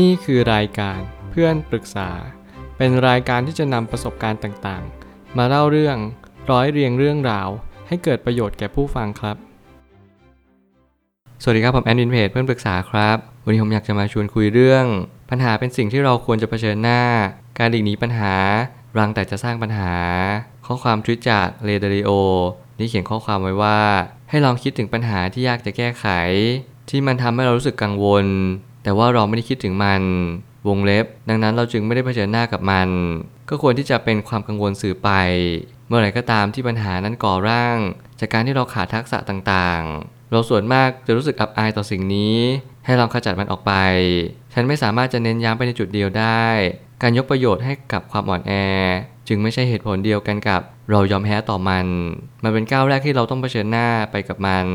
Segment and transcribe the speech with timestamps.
[0.00, 2.10] นี่คือรายการเพื่อนปรึกษา
[2.76, 5.96] เป็นรายการที่จะนำประสบการณ์ต่างๆ มาเล่าเรื่อง
[6.50, 7.48] ร้อยเรียงเรื่องราว
[7.88, 9.36] ให้เกิดประโยชน์แก่ผู้ฟังครับ
[11.42, 14.84] สวัสดีครับ ผมแอนดินเพจเพื่อนปรึกษาครับ วันนี้ผมอยากจะมาชวนคุยเรื่อง
[15.30, 17.02] ปัญหาเป็นสิ่งที่เราควรจะเผชิญหน้า
[17.58, 18.34] การหลีกหนีปัญหา
[18.98, 19.92] รังแต่จะสร้างปัญหา
[20.66, 22.10] ข้อความทวิตจากเลเดริโอ
[22.78, 23.80] ที่เขียนข้อความไว้ว่า
[24.30, 26.06] ให้ลองคิดถึงปัญหาที่ยากจะแก้ไข
[26.90, 28.26] ที่มันทำให้เรารู้สึกกังวล
[28.82, 30.02] แต่ว่าเราไม่ได้คิดถึงมัน
[30.68, 32.88] วงเล็บ ดังนั้นเราจึงไม่ได้เผชิญหน้ากับมัน
[33.48, 35.10] ก็ควรที่จะเป็นความกังวลสื่อไป
[35.88, 37.78] เมื่อไหร่ก็ตามที่ปัญหานั้นก่อร่าง
[38.20, 42.36] จากการที่เราขาดทักษะต่างๆ เราส่วนมากจะรู้สึกอับอายต่อสิ่งนี้
[42.84, 43.72] ให้ลองขจัดมันออกไป
[44.52, 46.44] ฉันไม่สามารถจะเน้นย้ำไปในจุดเดียวได้
[47.02, 48.52] การยกประโยชน์ให้กับความอ่อนแอ
[49.32, 50.60] จึงไม่ใช่เหตุผลเดียวกันกับ
[50.90, 51.86] เรายอมแพ้ต่อมัน
[52.44, 54.66] มันเป็นก้าวแรกที่เราต้องเผชิญหน้าไปกับมัน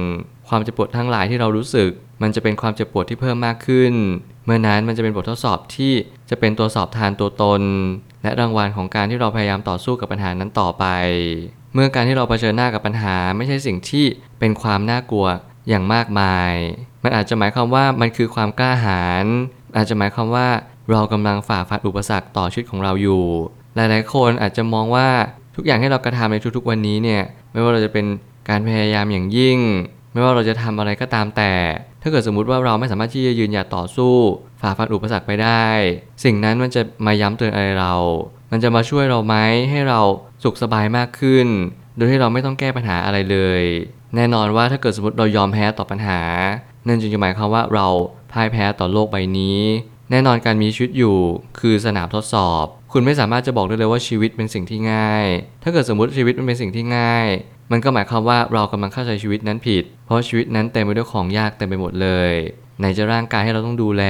[0.50, 1.90] ความเจ็บปวดทั้งหลายที่เรารู้สึก
[2.22, 3.94] มันจะเป็นความเจ็บปวดที่เพิ่มมากขึ้น
[4.46, 5.94] เมื่อนั้นมันจะเป็นบททดสอบที่
[6.30, 7.62] จะเป็นตัวสอบทานตัวตน
[8.24, 10.86] และรางวัลของการที่เราพยายามต่อสู้กับปัญหานั้นต่อไป
[11.74, 14.06] เมื่อการที่เราเผชิญหน้ากับปัญหาไม่ใช่สิ่งที่
[14.40, 15.28] เป็นความน่ากลัว
[15.70, 16.54] อย่างมากมาย
[17.04, 19.26] มันอาจจะหมายความว่ามันคือความกล้าหาญ
[19.78, 20.48] อาจจะหมายความว่า
[20.92, 23.24] เรากำลังฝ่าฟันอุปสรรคต่อชีวิตของเราอยู่
[23.78, 25.08] หลายๆ คนอาจจะมองว่า
[25.56, 28.06] ทุกอย่างที่เรากระทำในทุกๆวันนี้เนี่ยไม่ว่าเราจะเป็น
[28.50, 29.60] การพยายามอย่างยิ่ง
[30.14, 31.54] ไม่ว่าเราจะทำอะไรก็ตามแต่
[32.02, 34.16] ถ้าเกิดสมมุติว่าเราไม่สามารถที่จะยืนหยัดต่อสู้
[34.62, 35.66] ฝ่าฟันอุปสรรคไปได้
[36.24, 37.94] สิ่งนั้นมันจะมาย้ำเตือนอะไรเรา
[38.52, 39.36] มันจะมาช่วยเราไหม
[39.72, 40.02] ให้เรา
[40.44, 41.48] สุขสบายมากขึ้น
[41.96, 43.64] โดยที่เราไม่ต้องแก้ปัญหาอะไรเลย
[44.16, 46.20] แน่นอนว่าถ้าเกิดสมมติเรายอมแพ้ต่อปัญหา
[46.88, 47.88] นั่นจึงจะหมายความว่าเรา
[48.32, 49.60] พ่ายแพ้ต่อโลกใบนี้
[50.12, 51.18] แน่นอนการมีชีวิตอยู่
[51.60, 55.26] คือสนามทดสอบ คุณไม่สามารถจะบอกได้เลยว่าชีวิตเป็นสิ่งที่ง่าย
[55.64, 57.28] ถ้าเกิดสมมติชีวิตมันเป็นสิ่งที่ง่าย
[57.72, 62.32] มันก็หมายความว่าเรากำลังเข้าใจชีวิตนั้นผิด เพราะชีวิตนั้นเต็มไปด้วยของยากเต็มไปหมดเลย
[62.80, 64.04] ไหนจะร่างกายให้เราต้องดูแล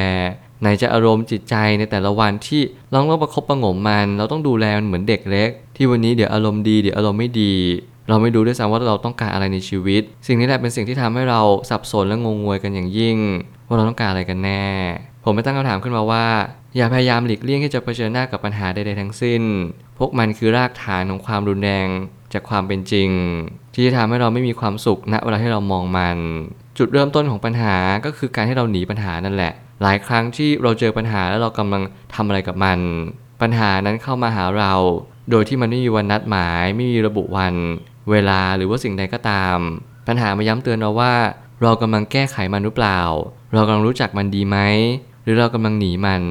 [0.61, 7.53] ไหนจะอารมณ์จิตใจในแต่ละวันที่เราต้องประคบประงมมัน เราต้องดูแลมันเหมือนเด็กเล็ก ที่วันนี้เดี๋ยวอารมณ์ดีเดี๋ยวอารมณ์ไม่ดี
[8.09, 13.17] เราไม่รู้ด้วยซ้ำว่าเราต้องการอะไรในชีวิต สิ่งนี้แหละเป็นสิ่งที่ทำให้เราสับสนและงงงวยกันอย่างยิ่ง
[13.67, 14.65] ว่าเราต้องการอะไรกันแน่
[15.23, 16.25] ผมไม่ตั้งคำถามขึ้นมาว่า
[16.75, 19.41] อย่าพยายามหลีกเลี่ยงที่จะเผชิญหน้ากับปัญหาใดๆทั้งสิ้น
[19.97, 21.87] พวกมันคือรากฐานของความรุนแรง
[22.33, 23.09] จากความเป็นจริง
[23.73, 26.17] ที่จะทำให้เราไม่มีความสุขณเวลาที่เรามองมัน
[26.77, 31.83] จุดเริ่มต้นของปัญหาก็คือการที่เราหนีปัญหานั่นแหละ หลายครั้งที่เราเจอปัญหาแล้วเรากำลัง
[32.15, 32.79] ทำอะไรกับมัน
[33.41, 34.73] ปัญหานั้นเข้ามาหาเรา
[35.31, 37.53] โดยที่มันไม่มีวันนัดหมาย ไม่มีระบุวัน
[38.11, 39.57] เวลาหรือว่าสิ่งใดก็ตาม
[40.07, 41.13] ปัญหามาย้ำเตือนเราว่า
[41.61, 43.01] เรากำลังแก้ไขมันหรือเปล่า
[43.53, 44.57] เรากำลังรู้จักมันดีไหม
[45.23, 46.23] หรือเรากำลังหนีมัน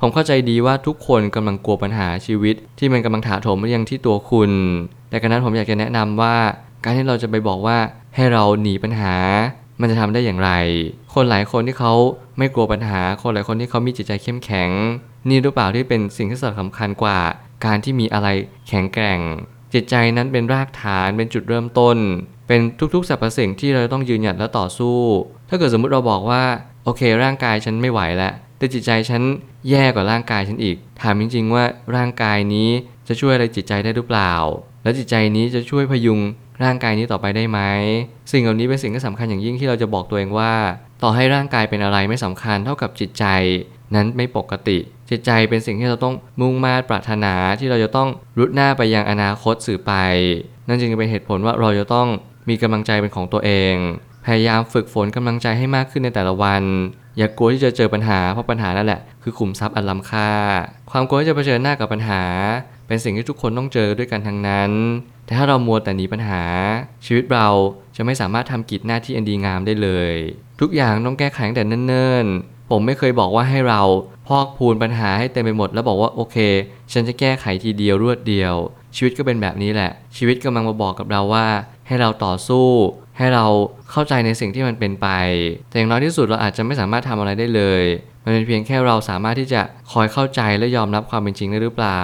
[0.00, 4.50] ผมเข้าใจดีว่าทุกคนกำลังกลัวปัญหาชีวิต ที่มันกำลังถาโถมมายังที่ตัวคุณ
[5.08, 6.36] แต่กระนั้นผมอยากจะแนะนำว่า
[6.84, 7.78] การที่เราจะไปบอกว่า
[8.16, 9.14] ให้เราหนีปัญหา
[9.80, 10.50] มันจะทำได้อย่างไร
[11.14, 11.92] คนหลายคนที่เขา
[12.38, 14.70] ไม่กลัวปัญหา คนหลายคนที่เขามีจิตใจเข้มแข็ง
[15.28, 17.18] นี่หรือเปล่าที่เป็นสิ่งที่สำคัญกว่า
[17.64, 18.28] การที่มีอะไร
[18.68, 19.20] แข็งแกร่ง
[19.74, 21.96] จิตใจนั้นเป็นรากฐานเป็นจุดเริ่มต้น
[22.48, 22.60] เป็น
[22.94, 24.98] ทุกๆสรรพสิ่งที่เราต้องยืนหยัดและต่อสู้
[25.48, 26.42] ถ้าเกิดสมมุติเราบอกว่า
[26.84, 29.22] โอเค ร่างกายฉันไม่ไหวแล้วแต่จิตใจฉัน
[29.70, 31.64] แย่กว่าร่างกายฉันอีก ถามจริงๆว่า
[31.96, 32.70] ร่างกายนี้
[33.08, 34.32] จะช่วยอะไรจิตใจได้หรือเปล่า
[34.82, 36.20] แล้วจิตใจนี้จะช่วยพยุง
[36.62, 37.60] ร่างกายนี้ต่อไปได้ไหม
[38.32, 40.52] สิ่งเหล่านี้เป็นสิ่งที่สำคัญอย่างยิ่งที่เราจะบอกตัวเองว่า
[41.02, 43.24] ต่อให้ร่างกายเป็นอะไรไม่สำคัญเท่ากับจิตใจ
[43.94, 44.78] นั้นไม่ปกติ
[45.12, 48.08] จิตใจเป็นสิ่งที่เราต้องมุ่งมา่ปรารถนาที่เราจะต้อง
[48.38, 49.92] รุดหน้าไปยังอนาคตสื่อไป
[50.68, 52.08] นั่นจึงเป็นเหตุผลว่าเราจะต้อง
[52.48, 53.74] มีกำลังใจเป็นของตัวเอง
[54.26, 56.62] พยายามฝึกฝนกำลังใจให้มากขึ้นในแต่ละวัน
[57.18, 60.30] อย่ากลัวที่จะเจอปัญหาเพราะปัญหานั่นแหละคือขุมทรัพย์อันล้ำค่า
[60.90, 62.22] ความกลัวที่จะเผชิญหน้ากับปัญหา
[62.86, 64.70] เป็นสิ่งที่ทุกคนต้องเจอด้วยกันทั้งนั้น
[65.24, 66.42] แต่ถ้าเรามัวแต่หนีปัญหา
[67.06, 67.48] ชีวิตเรา
[67.96, 70.14] จะไม่สามารถทำกิจหน้าที่อันดีงามได้เลย
[70.60, 73.82] ทุกอย่างต้องแก้ไขตั้งแต่เนิ่นๆ ผมไม่เคยบอกว่าให้เรา
[74.28, 76.36] พอกพูนปัญหาให้เต็มไปหมดแล้วบอกว่าโอเค
[76.92, 78.54] ฉันจะแก้ไขทีเดียวรวดเดียว
[78.96, 81.46] ชีวิตก็เป็นแบบนี้แหละ ชีวิตกำลังมาบอกกับเราว่า
[81.86, 82.68] ให้เราต่อสู้
[83.18, 83.44] ให้เรา
[83.90, 85.08] เข้าใจในสิ่งที่มันเป็นไป
[85.68, 87.82] แต่อย่างน้อยที่สุดเราอาจจะไม่สามารถทำอะไรได้เลย
[88.24, 89.60] มันเป็นเพียงแค่เราสามารถที่จะ
[89.92, 92.02] คอยเข้าใจและยอมรับความเป็นจริงได้หรือเปล่า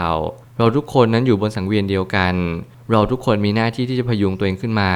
[0.59, 2.35] เราทุกคนนั้นอยู่บนสังเวียนเดียวกัน
[2.93, 4.93] เราทุกคนมีหน้าที่ที่จะพยุงตัวเองขึ้นมา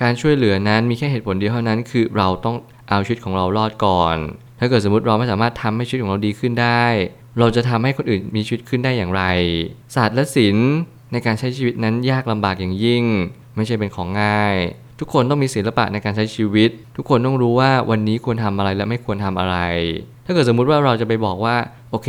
[0.00, 2.56] การช่วยเหลือนั้นมีแค่เหตุผลเดียวเท่านั้น คือเราต้อง
[2.88, 4.16] เอาชีวิตของเรารอดก่อน
[4.62, 6.84] ถ้าเกิดสมมติเราไม่สามารถทำให้ชีวิตของเราดีขึ้นได้
[7.38, 9.22] เราจะทำให้คนอื่นมีชีวิตขึ้นได้อย่างไร
[9.94, 10.72] ศาสตร์และศิลป์
[11.12, 13.04] ในการใช้ชีวิตนั้นยากลำบากอย่างยิ่ง
[13.56, 14.54] ไม่ใช่เป็นของง่าย
[15.00, 19.56] ทุกคนต้องมีศิลปะในการใช้ชีวิต ทุกคนต้องรู้ว่าวันนี้ควรทำอะไรและไม่ควรทำอะไร
[20.26, 21.56] ถ้าเกิดสมมุติว่าเราจะไปบอกว่า
[21.90, 22.08] โอเค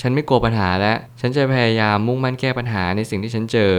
[0.00, 3.74] ฉันไม่กลัวปัญหาแล้วฉันจะพยายามมุ่งมั่นแก้ปัญหาในสิ่งที่ฉันเจอ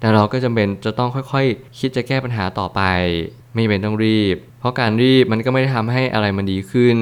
[0.00, 2.80] แต่เราก็จำเป็นจะต้องค่อยๆ คิดจะแก้ปัญหาต่อไป
[3.54, 6.98] ไม่เป็นต้องรีบ เพราะการรีบมันก็ไม่ได้ทำให้อะไรมันดีขึ้น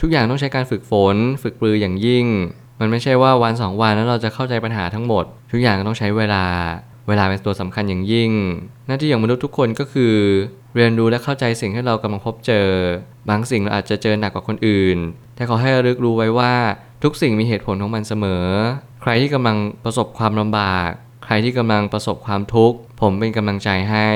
[0.00, 2.26] ทุกอย่างต้องใช้การฝึกฝน ฝึกปรืออย่างยิ่ง
[2.80, 6.44] มันไม่ใช่ว่าวันสองวันแล้วเราจะเข้าใจปัญหาทั้งหมด ทุกอย่างต้องใช้เวลา
[7.08, 8.30] เวลาเป็นตัวสำคัญอย่างยิ่ง
[8.86, 10.14] หน้าที่ของมนุษย์ทุกคนก็คือ
[10.76, 12.68] เรียนรู้และเข้าใจสิ่งที่เรากำลังพบเจอ
[13.28, 14.98] บางสิ่งเราอาจจะเจอหนักกว่าคนอื่น
[15.36, 16.54] แต่ขอให้ระลึกรู้ไว้ว่า
[17.02, 18.46] ทุกสิ่งมีเหตุผลของมันเสมอ
[19.02, 20.90] ใครที่กำลังประสบความลำบาก
[21.24, 24.10] ใครที่กำลังประสบความทุกข์ ผมเป็นกำลังใจให้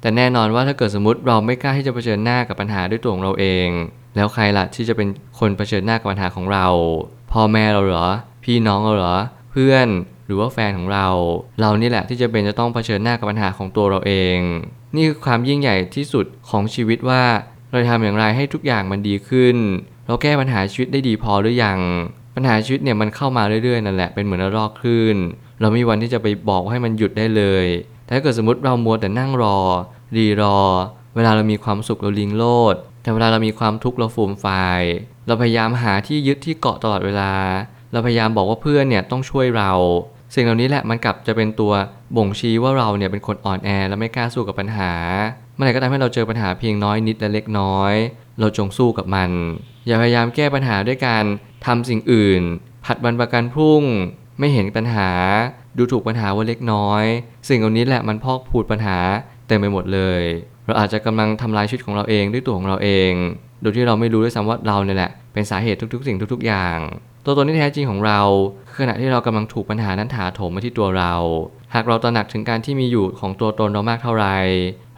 [0.00, 3.68] แต่แน่นอนว่าถ้าเกิดสมมติเราไม่กล้าที่จะเผชิญหน้ากับปัญหาด้วยตัวของเราเอง
[4.16, 5.08] แล้วใครล่ะที่จะเป็น
[5.38, 6.66] คนเผชิญหน้ากับปัญหาของเรา
[7.32, 8.06] พ่อแม่เราเหรอ
[8.44, 9.16] พี่น้องเราเหรอ
[9.50, 9.88] เพื่อน
[10.26, 11.06] หรือว่าแฟนของเรา
[11.60, 14.38] เรานี่แหละที่จะเป็นจะต้องเผชิญหน้ากับปัญหาของตัวเราเอง
[14.94, 17.22] นี่คือความยิ่งใหญ่ที่สุดของชีวิตว่า
[17.70, 19.56] เราจะทำอย่างไรให้ทุกอย่างมันดีขึ้น
[20.06, 21.78] เราแก้ปัญหาชีวิตได้ดีพอหรือยัง
[22.34, 25.16] ปัญหาชีวิตเนี่ยมันเข้ามาเรื่อยๆนั่นแหละเป็นเหมือนระลอกคลื่น
[25.60, 27.66] เราไม่มีวันที่จะไปบอกให้มันหยุดได้เลย
[28.04, 29.58] แต่ถ้าเกิดสมมติเรามัวแต่นั่งรอ
[30.16, 30.58] รีรอ
[31.16, 32.74] เวลาเรามีความสุขเราลิงโลด
[33.06, 34.82] แต่เวลาเรามีความทุกข์เราฟูมฟาย
[35.26, 37.32] เราพยายามหาที่ยึดที่เกาะตลอดเวลา
[37.92, 39.72] เราพยายามบอกว่าเพื่อนเนี่ยต้องช่วยเรา
[40.34, 41.72] สิ่งเหล่านี้แหละมันกลับจะเป็นตัว
[42.16, 44.92] บ่งชี้ว่าเราเนี่ยเป็นคนอ่อนแอและไม่กล้าสู้กับปัญหา
[45.54, 47.94] เมื่อไหร่ก็ตามให้เราเจอปัญหาเพียงน้อยนิดและเล็กน้อย
[48.40, 49.30] เราจงสู้กับมัน
[49.86, 51.24] อย่าพยายามแก้ปัญหาด้วยการ
[51.66, 52.42] ทำสิ่งอื่น
[52.84, 53.82] ผัดวันประกันพรุ่ง
[54.38, 55.10] ไม่เห็นปัญหา
[55.76, 57.04] ดูถูกปัญหาว่าเล็กน้อย
[57.48, 58.98] สิ่งเหล่านี้แหละมันพอกพูดปัญหา
[59.46, 60.22] เต็มไปหมดเลย
[60.66, 63.12] เราอาจจะกำลังทำลายชีวิตของเราเองด้วยตัวของเราเอง
[63.62, 66.78] โดยที่เราไม่รู้ด้วยซ้ำว่าเราเนี่ยแหละ เป็นสาเหตุทุกๆ สิ่งทุก ๆ อย่าง
[67.24, 68.20] ตัวตนที่แท้จริงของเรา
[68.68, 71.14] คือขณะที่เรากำลังถูกปัญหานั้นถาโถมมาที่ตัวเรา
[71.74, 74.36] หากเราตระหนักถึงการที่มีอยู่ของตัวตนเรามากเท่าไหร่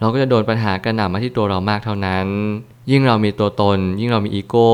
[0.00, 2.26] เราก็จะโดนปัญหากระหน่ำมาที่ตัวเรามากเท่านั้น
[2.90, 4.72] ยิ่งเรามีตัวตน ยิ่งเรามีอีโก้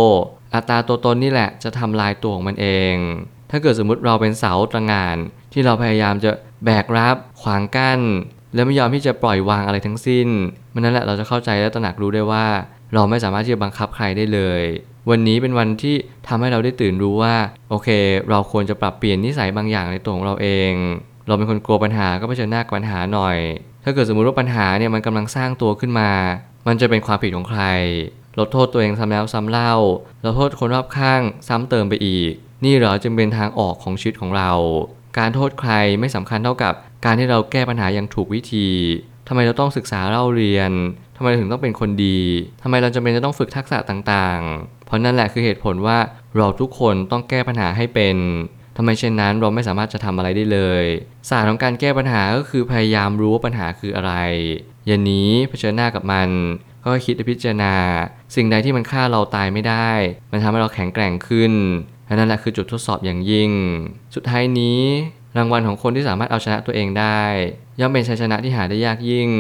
[0.54, 2.94] อัตราตัวตนนี่แหละจะทำลายตัวของมันเอง
[3.50, 5.16] ถ้าเกิดสมมุติเราเป็นเสาตระหง่าน
[5.52, 6.30] ที่เราพยายามจะ
[6.64, 8.00] แบกรับ ขวางกั้น
[8.54, 10.28] แล้วไม่ยอมที่จะปล่อยวางอะไรทั้งสิ้น
[10.74, 12.46] มันนั่นแหละเราจะเข้าใจและตระหนักรู้ได้ว่า
[12.94, 14.62] เราไม่สามารถที่จะบังคับใครได้เลย
[15.10, 15.94] วันนี้เป็นวันที่
[16.28, 17.34] ทำให้เราได้ตื่นรู้ว่า
[17.70, 17.88] โอเค
[18.30, 20.72] เราควรจะปรับเปลี่ยนนิสัยบางอย่างในตัวของเราเอง
[21.26, 23.36] เราเป็นคนกลัวปัญหาก็เผชิญหน้ากับปัญหาหน่อย
[23.84, 26.10] ถ้าเกิดสมมุติว่าปัญหาเนี่ยมันกำลังสร้างตัวขึ้นมา
[26.66, 27.62] มันจะเป็นความผิดของใคร
[28.36, 29.74] เราโทษตัวเองซ้ำแล้วซ้ำเล่า
[30.22, 32.32] เราโทษคนรอบข้างซ้ำเติมไปอีก
[32.64, 34.50] นี่เหรอจึงเป็นทางออกของชีวิตของเรา
[35.18, 36.74] การโทษใครไม่สำคัญเท่ากับ
[37.04, 38.68] การที่เราแก้ปัญหาอย่างถูกวิธี
[39.28, 40.72] ทำไมเราต้องศึกษาเล่าเรียน
[41.16, 42.18] ทำไมถึงต้องเป็นคนดี
[42.62, 45.98] ทำไมเราจำเป็นจะต้องฝึกทักษะต่างๆ เพราะนั่นแหละคือเหตุผลว่า
[46.36, 48.16] เราทุกคนต้องแก้ปัญหาให้เป็น
[48.76, 50.84] ทำไมเช่นนั้นเราไม่สามารถจะทำอะไรได้เลย
[51.28, 54.12] ศาสตร์ของการแก้ปัญหาก็คือพยายามรู้ว่าปัญหาคืออะไร
[54.86, 56.28] อย่าหนีเผชิญหน้ากับมัน
[56.84, 57.74] ก็คิดและพิจารณา
[58.34, 59.90] สิ่งใดที่มันฆ่าเราตายไม่ได้
[60.32, 61.52] มันทำให้เราแข็งแกร่งขึ้น
[62.06, 63.50] และนั่นแหละคือจุดทดสอบอย่างยิ่ง
[64.14, 64.80] สุดท้ายนี้
[65.36, 67.22] รางวัลของคนที่สามารถเอาชนะตัวเองได้
[67.80, 69.30] ย่อมเป็นชัยชนะที่หาได้ยากยิ่ง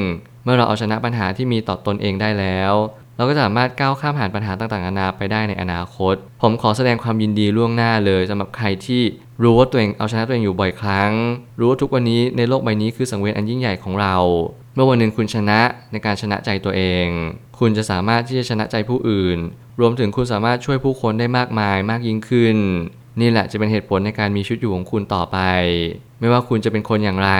[0.44, 2.72] เมื่อเราเอาชนะปัญหาที่มีต่อตนเองได้แล้ว
[3.16, 9.02] เราก็สามารถก้าวข้ามผ่านปัญหาต่างๆนานาไปได้ในอนาคต ผมขอแสดงความยินดีล่วงหน้าเลยสำหรับใครที่
[9.42, 11.12] รู้ว่าตัวเองเอาชนะตัวเองอยู่บ่อยครั้ง
[11.58, 14.16] รู้ว่าทุกวันนี้ในโลกใบนี้คือสังเวียนอันยิ่งใหญ่ของเรา
[14.74, 15.60] เมื่อวันหนึ่งคุณชนะ
[15.92, 17.06] ในการชนะใจตัวเอง
[17.58, 19.38] คุณจะสามารถที่จะชนะใจผู้อื่น
[19.80, 22.56] รวมถึงคุณสามารถช่วยผู้คนได้มากมายมากยิ่งขึ้น
[23.20, 25.38] นี่แหละจะเป็นเหตุผลในการมีชีวิตอยู่ของคุณต่อไป
[26.20, 27.32] ไม่ว่าคุณจะเป็นคนอย่างไร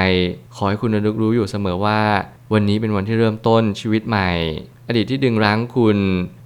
[0.56, 2.00] ขอให้คุณระลึกรู้อยู่เสมอว่า
[2.53, 4.31] วันนี้เป็นวันที่เริ่มต้นชีวิตใหม่
[4.88, 5.99] อดีตที่ดึงรั้งคุณ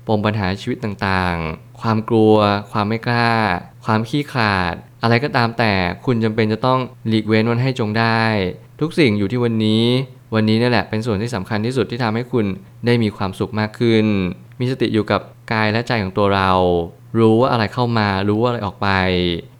[0.07, 2.35] ปมปัญหาชีวิตต่างๆ ความกลัว
[2.73, 3.31] ความไม่กล้า
[3.85, 5.73] ความขี้ขลาด อะไรก็ตามแต่
[6.05, 8.23] คุณจำเป็นจะต้องหลีกเว้นวันให้จงได้
[8.81, 9.85] ทุกสิ่งอยู่ที่วันนี้
[10.35, 12.47] วันนี้นี่แหละเป็นส่วนที่สำคัญที่สุดที่ทำให้คุณ
[12.87, 14.07] ได้มีความสุขมากขึ้น
[14.61, 15.21] มีสติอยู่กับ
[15.53, 16.51] กายและใจของตัวเรา
[17.19, 18.89] รู้ว่าอะไรเข้ามา รู้ว่าอะไรออกไป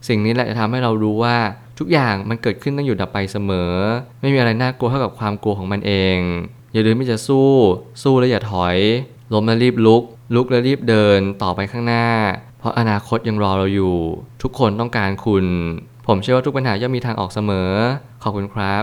[0.09, 1.37] สิ่งนี้แหละจะทำให้เรารู้ว่า
[1.79, 3.73] ทุกอย่างมันเกิดขึ้นตั้งอยู่ดับไปเสมอ
[4.21, 6.19] ไม่มีอะไรน่ากลัวเท่ากับความกลัวของมันเอง
[6.73, 7.51] อย่าลืมที่จะสู้
[8.03, 8.77] สู้แล้วอย่าถอย
[9.33, 10.03] ล้มแล้วรีบลุก
[10.35, 12.07] ลุกแล้วรีบเดินต่อไปข้างหน้า
[12.59, 13.97] เพราะอนาคตยังรอเราอยู่
[14.43, 15.47] ทุกคนต้องการคุณ
[16.07, 17.71] ผมเชื่อว่าทุกปัญหาย่อมมีทางออกเสมอ
[18.23, 18.83] ขอบคุณครับ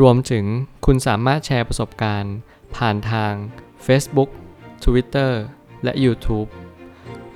[0.00, 0.44] รวมถึง
[0.86, 2.34] คุณสามารถแชร์ประสบการณ์
[2.76, 3.32] ผ่านทาง
[3.86, 4.30] Facebook
[4.84, 5.32] Twitter
[5.84, 6.48] และ YouTube